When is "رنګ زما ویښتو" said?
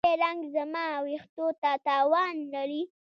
0.23-1.47